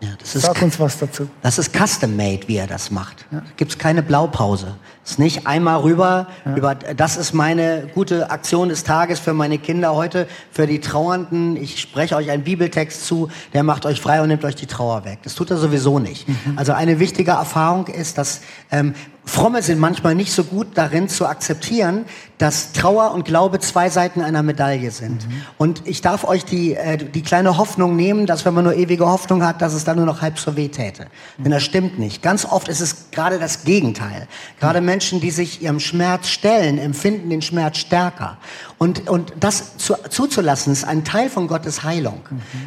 [0.00, 1.26] Ja, das ist Sag uns was dazu.
[1.40, 3.24] Das ist custom made, wie er das macht.
[3.30, 4.74] Da gibt's keine Blaupause.
[5.02, 9.56] Es ist nicht einmal rüber, über, das ist meine gute Aktion des Tages für meine
[9.58, 11.56] Kinder heute, für die Trauernden.
[11.56, 15.06] Ich spreche euch einen Bibeltext zu, der macht euch frei und nimmt euch die Trauer
[15.06, 15.20] weg.
[15.22, 16.26] Das tut er sowieso nicht.
[16.56, 18.94] Also eine wichtige Erfahrung ist, dass ähm,
[19.28, 22.04] Fromme sind manchmal nicht so gut darin zu akzeptieren,
[22.38, 25.26] dass Trauer und Glaube zwei Seiten einer Medaille sind.
[25.58, 29.06] Und ich darf euch die, äh, die kleine Hoffnung nehmen, dass wenn man nur ewige
[29.06, 31.06] Hoffnung hat, dass es dann nur noch halb so weh täte.
[31.38, 32.22] Denn das stimmt nicht.
[32.22, 34.28] Ganz oft ist es gerade das Gegenteil.
[34.60, 38.38] Gerade Menschen, die sich ihrem Schmerz stellen, empfinden den Schmerz stärker.
[38.78, 42.20] Und, und das zu, zuzulassen, ist ein Teil von Gottes Heilung.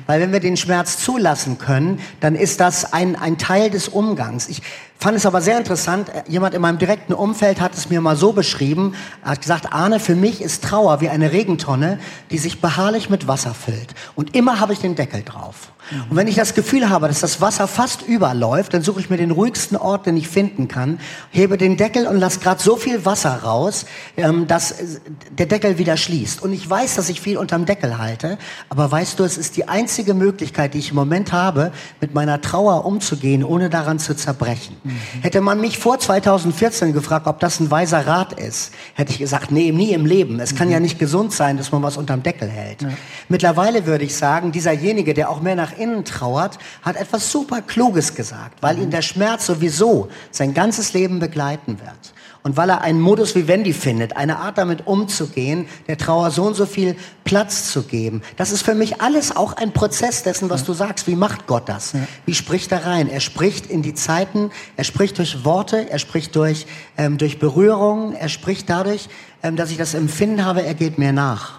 [0.08, 4.50] Weil wenn wir den Schmerz zulassen können, dann ist das ein, ein Teil des Umgangs.
[4.50, 4.64] Ich
[4.98, 8.16] fand es aber sehr interessant, äh, jemand in meinem direkten Umfeld hat es mir mal
[8.16, 12.00] so beschrieben, hat gesagt, Arne, für mich ist Trauer wie eine Regentonne,
[12.32, 13.94] die sich beharrlich mit Wasser füllt.
[14.16, 15.72] Und immer habe ich den Deckel drauf.
[16.10, 19.18] Und wenn ich das Gefühl habe, dass das Wasser fast überläuft, dann suche ich mir
[19.18, 21.00] den ruhigsten Ort, den ich finden kann,
[21.32, 23.86] hebe den Deckel und lasse gerade so viel Wasser raus,
[24.18, 24.86] ähm, dass äh,
[25.32, 26.42] der Deckel wieder schließt.
[26.42, 28.38] Und ich weiß, dass ich viel unterm Deckel halte,
[28.70, 31.72] aber weißt du, es ist die einzige Möglichkeit, die ich im Moment habe,
[32.02, 34.76] mit meiner Trauer umzugehen, ohne daran zu zerbrechen.
[35.22, 39.52] Hätte man mich vor 2014 gefragt, ob das ein weiser Rat ist, hätte ich gesagt,
[39.52, 40.40] nee, nie im Leben.
[40.40, 42.86] Es kann ja nicht gesund sein, dass man was unterm Deckel hält.
[43.28, 48.16] Mittlerweile würde ich sagen, dieserjenige, der auch mehr nach innen trauert, hat etwas super Kluges
[48.16, 52.14] gesagt, weil ihn der Schmerz sowieso sein ganzes Leben begleiten wird.
[52.42, 56.54] Und weil er einen Modus vivendi findet, eine Art damit umzugehen, der Trauer so und
[56.54, 58.22] so viel Platz zu geben.
[58.38, 61.06] Das ist für mich alles auch ein Prozess dessen, was du sagst.
[61.08, 61.94] Wie macht Gott das?
[62.26, 63.10] Wie spricht er rein?
[63.10, 66.66] Er spricht in die Zeiten, er spricht durch Worte, er spricht durch,
[66.98, 69.10] ähm, durch Berührungen, er spricht dadurch,
[69.44, 71.59] ähm, dass ich das Empfinden habe, er geht mir nach.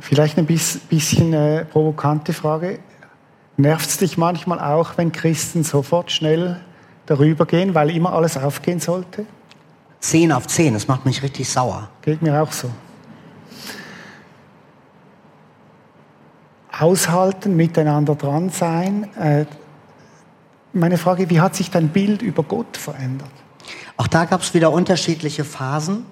[0.00, 2.78] Vielleicht ein bis- bisschen äh, provokante Frage.
[3.56, 6.60] Nervt es dich manchmal auch, wenn Christen sofort schnell
[7.06, 9.26] darüber gehen, weil immer alles aufgehen sollte?
[10.00, 11.88] Zehn auf zehn, das macht mich richtig sauer.
[12.02, 12.70] Geht mir auch so.
[16.78, 19.08] Aushalten, miteinander dran sein.
[19.16, 19.46] Äh,
[20.72, 23.30] meine Frage, wie hat sich dein Bild über Gott verändert?
[23.96, 26.04] Auch da gab es wieder unterschiedliche Phasen.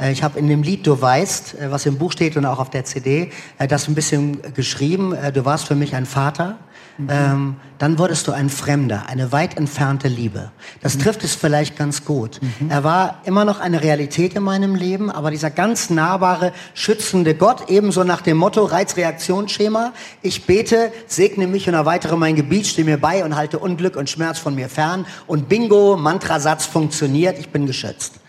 [0.00, 2.58] Äh, Ich habe in dem Lied Du weißt, äh, was im Buch steht und auch
[2.58, 5.14] auf der CD, äh, das ein bisschen geschrieben.
[5.34, 6.58] Du warst für mich ein Vater.
[7.08, 10.50] Ähm, dann wurdest du ein Fremder, eine weit entfernte Liebe.
[10.82, 12.40] Das trifft es vielleicht ganz gut.
[12.68, 17.70] Er war immer noch eine Realität in meinem Leben, aber dieser ganz nahbare, schützende Gott,
[17.70, 22.98] ebenso nach dem Motto Reizreaktionsschema, ich bete, segne mich und erweitere mein Gebiet, stehe mir
[22.98, 27.66] bei und halte Unglück und Schmerz von mir fern und bingo, Mantrasatz funktioniert, ich bin
[27.66, 28.20] geschützt.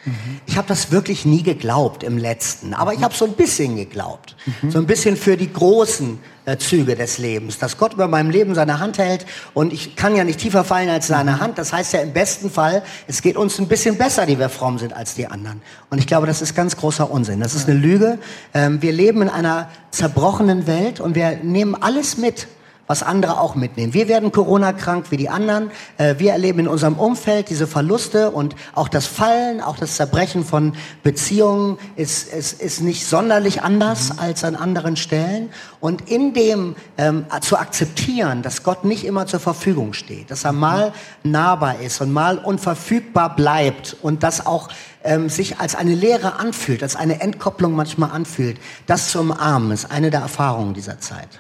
[0.48, 4.36] Ich habe das wirklich nie geglaubt im letzten, aber ich habe so ein bisschen geglaubt.
[4.70, 8.56] So ein bisschen für die großen äh, Züge des Lebens, dass Gott über meinem Leben
[8.56, 11.58] seine Hand hält und ich kann ja nicht tiefer fallen als seine Hand.
[11.60, 14.80] Das heißt ja im besten Fall, es geht uns ein bisschen besser, die wir fromm
[14.80, 15.62] sind als die anderen.
[15.92, 17.40] Und ich glaube, das ist ganz großer Unsinn.
[17.40, 18.18] Das ist eine Lüge.
[18.54, 22.48] Ähm, wir leben in einer zerbrochenen Welt und wir nehmen alles mit
[22.92, 23.94] was andere auch mitnehmen.
[23.94, 25.72] Wir werden Corona-krank wie die anderen.
[25.98, 30.44] Äh, wir erleben in unserem Umfeld diese Verluste und auch das Fallen, auch das Zerbrechen
[30.44, 34.20] von Beziehungen ist, ist, ist nicht sonderlich anders mhm.
[34.20, 35.52] als an anderen Stellen.
[35.80, 40.52] Und in dem ähm, zu akzeptieren, dass Gott nicht immer zur Verfügung steht, dass er
[40.52, 40.92] mal
[41.24, 44.68] nahbar ist und mal unverfügbar bleibt und das auch
[45.06, 49.90] ähm, sich als eine Lehre anfühlt, als eine Entkopplung manchmal anfühlt, das zu umarmen, ist
[49.90, 51.40] eine der Erfahrungen dieser Zeit.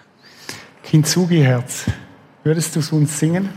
[0.83, 1.85] Kintsugi-Herz.
[2.43, 3.49] Würdest du es uns singen?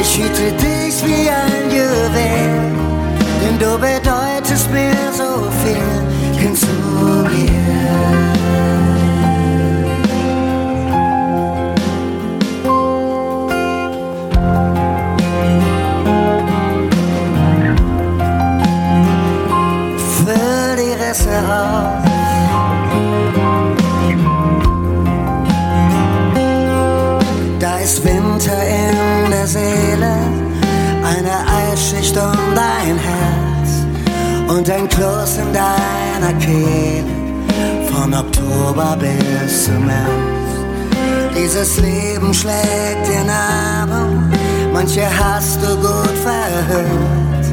[0.00, 2.50] Ich hüte dich wie ein Juwel,
[3.42, 4.19] denn du bedeutest
[39.78, 40.50] März.
[41.36, 44.30] Dieses Leben schlägt dir Narben,
[44.72, 47.46] manche hast du gut verhört,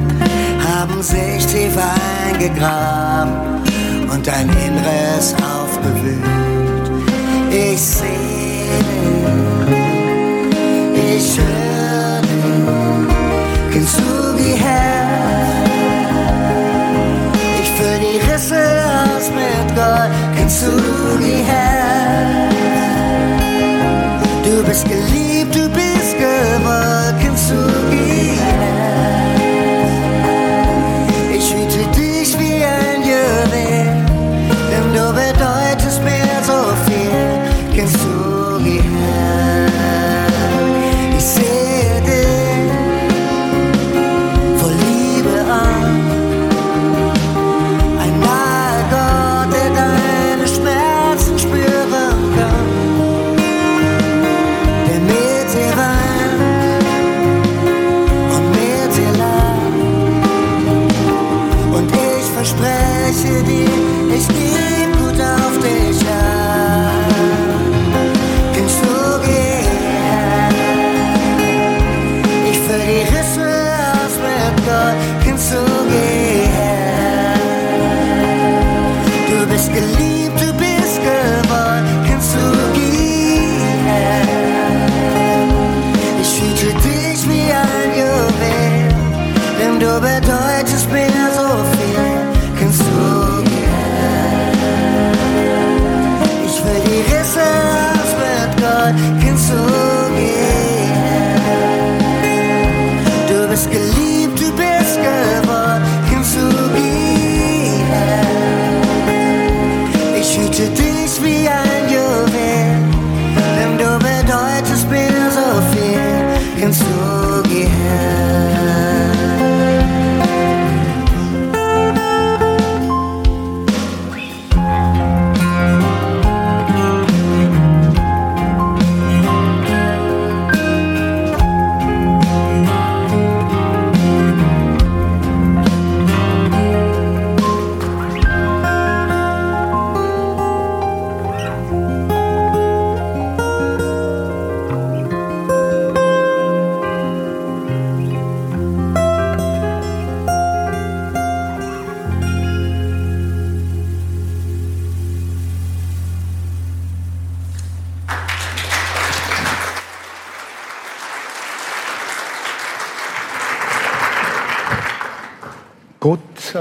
[0.67, 1.77] haben sich tief
[2.30, 3.62] eingegraben
[4.12, 6.23] und dein Inneres aufgewühlt.
[7.49, 8.27] Ich sehe
[11.17, 15.63] ich höre dich, Kintsugi Herr.
[17.62, 21.76] Ich füll die Risse aus mit Gold, Kintsugi Herr.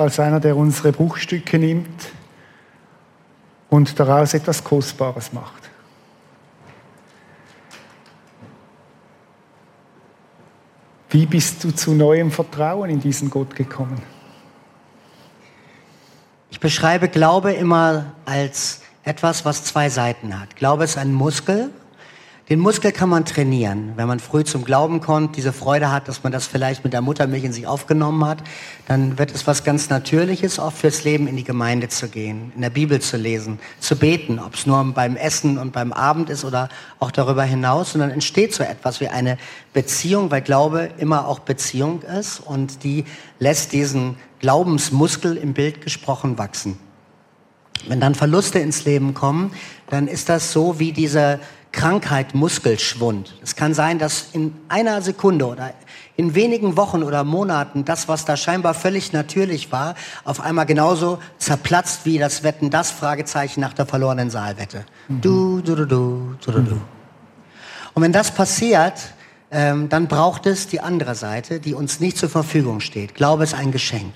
[0.07, 2.13] Als einer, der unsere Bruchstücke nimmt
[3.69, 5.69] und daraus etwas Kostbares macht.
[11.11, 14.01] Wie bist du zu neuem Vertrauen in diesen Gott gekommen?
[16.51, 20.55] Ich beschreibe Glaube immer als etwas, was zwei Seiten hat.
[20.55, 21.71] Glaube ist ein Muskel.
[22.49, 23.95] Den Muskel kann man trainieren.
[23.97, 27.01] Wenn man früh zum Glauben kommt, diese Freude hat, dass man das vielleicht mit der
[27.01, 28.39] Muttermilch in sich aufgenommen hat,
[28.87, 32.63] dann wird es was ganz Natürliches, oft fürs Leben in die Gemeinde zu gehen, in
[32.63, 36.45] der Bibel zu lesen, zu beten, ob es nur beim Essen und beim Abend ist
[36.45, 36.69] oder
[37.01, 37.97] auch darüber hinaus.
[37.97, 39.39] Und dann entsteht so etwas wie eine
[39.73, 43.07] Beziehung, weil Glaube immer auch Beziehung ist und die
[43.41, 46.79] lässt diesen Glaubensmuskel im Bild gesprochen wachsen.
[47.89, 49.53] Wenn dann Verluste ins Leben kommen,
[49.91, 51.41] dann ist das so wie diese
[51.73, 53.35] Krankheit Muskelschwund.
[53.43, 55.75] Es kann sein, dass in einer Sekunde oder
[56.17, 61.19] in wenigen Wochen oder Monaten das, was da scheinbar völlig natürlich war, auf einmal genauso
[61.39, 64.87] zerplatzt wie das Wetten, das Fragezeichen nach der verlorenen Saalwette.
[65.09, 65.21] Mhm.
[65.21, 66.81] Du, du, du, du, du, du, du.
[67.93, 68.95] Und wenn das passiert,
[69.51, 73.15] ähm, dann braucht es die andere Seite, die uns nicht zur Verfügung steht.
[73.15, 74.15] Glaube ist ein Geschenk.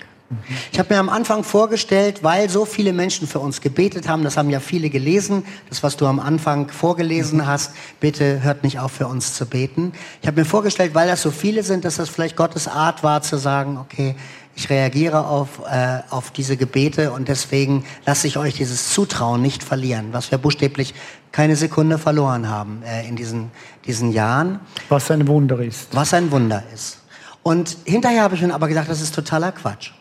[0.71, 4.37] Ich habe mir am Anfang vorgestellt, weil so viele Menschen für uns gebetet haben, das
[4.37, 7.47] haben ja viele gelesen, das, was du am Anfang vorgelesen mhm.
[7.47, 9.93] hast, bitte hört nicht auf, für uns zu beten.
[10.21, 13.21] Ich habe mir vorgestellt, weil das so viele sind, dass das vielleicht Gottes Art war,
[13.21, 14.15] zu sagen, okay,
[14.55, 19.63] ich reagiere auf, äh, auf diese Gebete und deswegen lasse ich euch dieses Zutrauen nicht
[19.63, 20.93] verlieren, was wir buchstäblich
[21.31, 23.51] keine Sekunde verloren haben äh, in diesen,
[23.85, 24.59] diesen Jahren.
[24.89, 25.95] Was ein Wunder ist.
[25.95, 26.99] Was ein Wunder ist.
[27.43, 29.91] Und hinterher habe ich mir aber gedacht, das ist totaler Quatsch.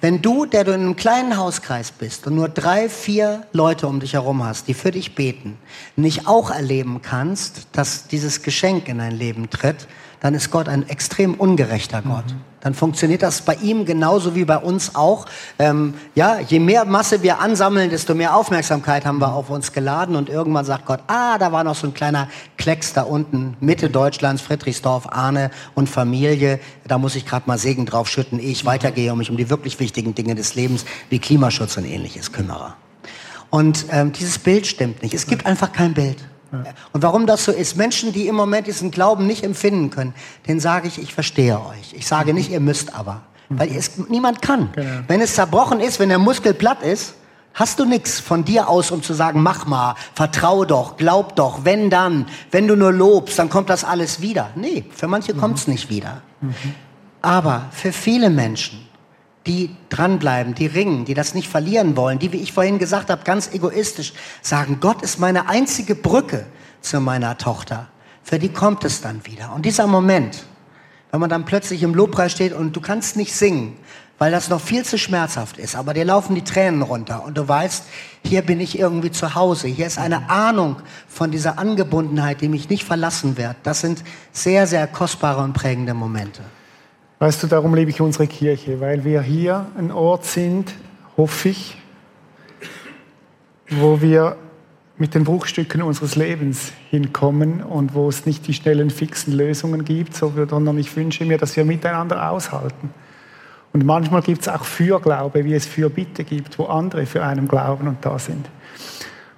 [0.00, 4.00] Wenn du, der du in einem kleinen Hauskreis bist und nur drei, vier Leute um
[4.00, 5.56] dich herum hast, die für dich beten,
[5.94, 9.86] nicht auch erleben kannst, dass dieses Geschenk in dein Leben tritt,
[10.20, 12.26] dann ist Gott ein extrem ungerechter Gott.
[12.26, 12.55] Mhm.
[12.66, 15.26] Dann funktioniert das bei ihm genauso wie bei uns auch.
[15.56, 20.16] Ähm, ja, je mehr Masse wir ansammeln, desto mehr Aufmerksamkeit haben wir auf uns geladen
[20.16, 23.88] und irgendwann sagt Gott, ah, da war noch so ein kleiner Klecks da unten, Mitte
[23.88, 26.58] Deutschlands, Friedrichsdorf, Ahne und Familie.
[26.88, 29.48] Da muss ich gerade mal Segen drauf schütten, ehe ich weitergehe und mich um die
[29.48, 32.74] wirklich wichtigen Dinge des Lebens wie Klimaschutz und ähnliches kümmere.
[33.48, 35.14] Und ähm, dieses Bild stimmt nicht.
[35.14, 36.18] Es gibt einfach kein Bild.
[36.50, 40.14] Und warum das so ist, Menschen, die im Moment diesen Glauben nicht empfinden können,
[40.46, 41.92] denen sage ich, ich verstehe euch.
[41.92, 43.22] Ich sage nicht, ihr müsst aber.
[43.48, 44.70] Weil es niemand kann.
[44.74, 45.02] Genau.
[45.06, 47.14] Wenn es zerbrochen ist, wenn der Muskel platt ist,
[47.54, 51.64] hast du nichts von dir aus, um zu sagen, mach mal, vertraue doch, glaub doch,
[51.64, 54.50] wenn dann, wenn du nur lobst, dann kommt das alles wieder.
[54.56, 55.38] Nee, für manche mhm.
[55.38, 56.22] kommt es nicht wieder.
[56.40, 56.54] Mhm.
[57.22, 58.85] Aber für viele Menschen
[59.46, 63.22] die dranbleiben, die ringen, die das nicht verlieren wollen, die, wie ich vorhin gesagt habe,
[63.24, 66.46] ganz egoistisch sagen, Gott ist meine einzige Brücke
[66.80, 67.88] zu meiner Tochter.
[68.22, 69.52] Für die kommt es dann wieder.
[69.54, 70.44] Und dieser Moment,
[71.12, 73.76] wenn man dann plötzlich im Lobpreis steht und du kannst nicht singen,
[74.18, 77.46] weil das noch viel zu schmerzhaft ist, aber dir laufen die Tränen runter und du
[77.46, 77.84] weißt,
[78.24, 80.76] hier bin ich irgendwie zu Hause, hier ist eine Ahnung
[81.06, 83.56] von dieser Angebundenheit, die mich nicht verlassen wird.
[83.62, 86.42] Das sind sehr, sehr kostbare und prägende Momente.
[87.18, 90.74] Weißt du, darum liebe ich unsere Kirche, weil wir hier ein Ort sind,
[91.16, 91.78] hoffe ich,
[93.70, 94.36] wo wir
[94.98, 100.14] mit den Bruchstücken unseres Lebens hinkommen und wo es nicht die schnellen, fixen Lösungen gibt,
[100.14, 102.90] sondern ich wünsche mir, dass wir miteinander aushalten.
[103.72, 107.88] Und manchmal gibt es auch Fürglaube, wie es Fürbitte gibt, wo andere für einen glauben
[107.88, 108.46] und da sind.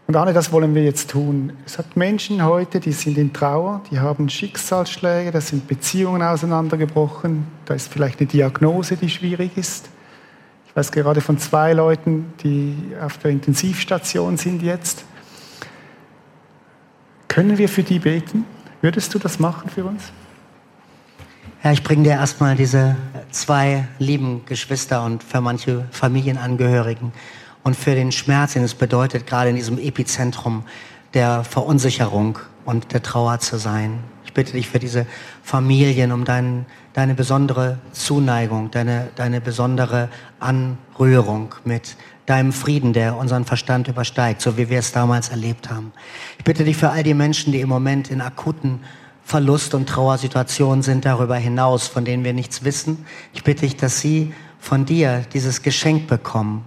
[0.08, 1.52] Und Anne, das wollen wir jetzt tun.
[1.66, 7.46] Es hat Menschen heute, die sind in Trauer, die haben Schicksalsschläge, da sind Beziehungen auseinandergebrochen,
[7.66, 9.90] da ist vielleicht eine Diagnose, die schwierig ist.
[10.66, 15.04] Ich weiß gerade von zwei Leuten, die auf der Intensivstation sind jetzt.
[17.28, 18.46] Können wir für die beten?
[18.80, 20.04] Würdest du das machen für uns?
[21.62, 22.96] Ja, ich bringe dir erstmal diese
[23.30, 27.12] zwei lieben Geschwister und für manche Familienangehörigen
[27.64, 30.64] und für den Schmerz, den es bedeutet, gerade in diesem Epizentrum
[31.14, 33.98] der Verunsicherung und der Trauer zu sein.
[34.24, 35.06] Ich bitte dich für diese
[35.42, 41.96] Familien um dein, deine besondere Zuneigung, deine, deine besondere Anrührung mit
[42.26, 45.92] deinem Frieden, der unseren Verstand übersteigt, so wie wir es damals erlebt haben.
[46.36, 48.80] Ich bitte dich für all die Menschen, die im Moment in akuten
[49.24, 53.06] Verlust- und Trauersituationen sind darüber hinaus, von denen wir nichts wissen.
[53.32, 56.64] Ich bitte dich, dass sie von dir dieses Geschenk bekommen,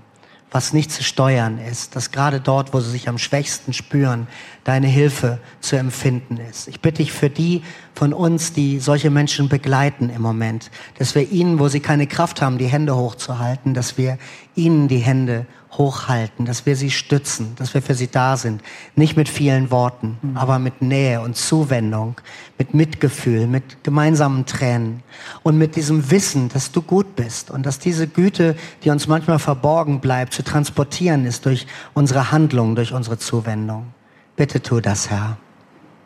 [0.51, 4.27] was nicht zu steuern ist, dass gerade dort, wo sie sich am schwächsten spüren,
[4.65, 6.67] deine Hilfe zu empfinden ist.
[6.67, 7.63] Ich bitte dich für die
[7.95, 12.41] von uns, die solche Menschen begleiten im Moment, dass wir ihnen, wo sie keine Kraft
[12.41, 14.17] haben, die Hände hochzuhalten, dass wir
[14.53, 15.45] ihnen die Hände
[15.81, 18.61] hochhalten, dass wir sie stützen, dass wir für sie da sind.
[18.95, 20.37] Nicht mit vielen Worten, mhm.
[20.37, 22.21] aber mit Nähe und Zuwendung,
[22.59, 25.01] mit Mitgefühl, mit gemeinsamen Tränen
[25.41, 29.39] und mit diesem Wissen, dass du gut bist und dass diese Güte, die uns manchmal
[29.39, 33.87] verborgen bleibt, zu transportieren ist durch unsere Handlung, durch unsere Zuwendung.
[34.35, 35.37] Bitte tu das, Herr.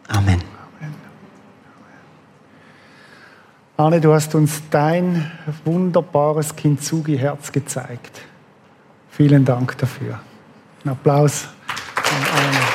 [0.07, 0.41] Amen.
[3.77, 5.29] Arne, du hast uns dein
[5.65, 8.21] wunderbares Kintsugi-Herz gezeigt.
[9.15, 10.19] Vielen Dank dafür.
[10.83, 11.47] Ein Applaus
[11.95, 12.74] an Arne.